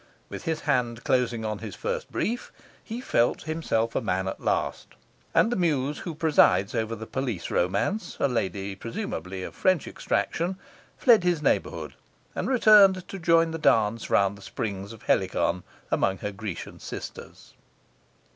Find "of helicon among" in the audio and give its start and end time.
14.91-16.17